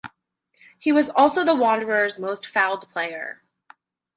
[0.79, 3.43] He was also the Wanderers most fouled player.